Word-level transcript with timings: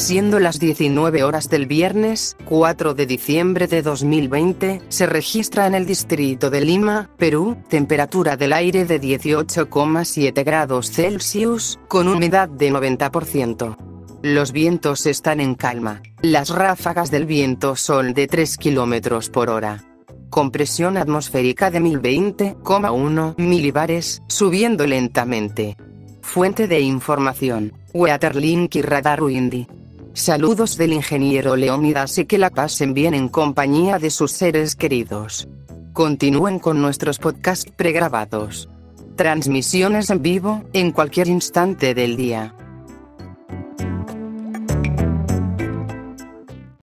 Siendo 0.00 0.40
las 0.40 0.58
19 0.58 1.24
horas 1.24 1.50
del 1.50 1.66
viernes, 1.66 2.34
4 2.46 2.94
de 2.94 3.04
diciembre 3.04 3.66
de 3.66 3.82
2020, 3.82 4.80
se 4.88 5.04
registra 5.04 5.66
en 5.66 5.74
el 5.74 5.84
distrito 5.84 6.48
de 6.48 6.62
Lima, 6.62 7.10
Perú, 7.18 7.58
temperatura 7.68 8.38
del 8.38 8.54
aire 8.54 8.86
de 8.86 8.98
18,7 8.98 10.42
grados 10.42 10.90
Celsius, 10.90 11.78
con 11.86 12.08
humedad 12.08 12.48
de 12.48 12.72
90%. 12.72 13.76
Los 14.22 14.52
vientos 14.52 15.04
están 15.04 15.38
en 15.38 15.54
calma. 15.54 16.00
Las 16.22 16.48
ráfagas 16.48 17.10
del 17.10 17.26
viento 17.26 17.76
son 17.76 18.14
de 18.14 18.26
3 18.26 18.56
km 18.56 19.30
por 19.30 19.50
hora. 19.50 19.84
Compresión 20.30 20.96
atmosférica 20.96 21.70
de 21.70 21.80
1020,1 21.80 23.34
milibares, 23.36 24.22
subiendo 24.28 24.86
lentamente. 24.86 25.76
Fuente 26.22 26.68
de 26.68 26.80
información, 26.80 27.74
Weatherlink 27.92 28.76
y 28.76 28.82
Radar 28.82 29.22
Windy. 29.22 29.66
Saludos 30.12 30.76
del 30.76 30.92
ingeniero 30.92 31.54
Leónidas 31.54 32.18
y 32.18 32.26
que 32.26 32.36
la 32.36 32.50
pasen 32.50 32.94
bien 32.94 33.14
en 33.14 33.28
compañía 33.28 33.98
de 33.98 34.10
sus 34.10 34.32
seres 34.32 34.74
queridos. 34.74 35.48
Continúen 35.92 36.58
con 36.58 36.82
nuestros 36.82 37.18
podcasts 37.18 37.70
pregrabados. 37.76 38.68
Transmisiones 39.16 40.10
en 40.10 40.20
vivo, 40.20 40.64
en 40.72 40.90
cualquier 40.90 41.28
instante 41.28 41.94
del 41.94 42.16
día. 42.16 42.54